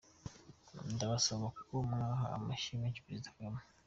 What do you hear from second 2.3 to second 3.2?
amashyi menshi